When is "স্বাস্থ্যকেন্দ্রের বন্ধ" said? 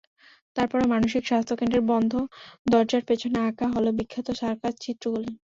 1.25-2.13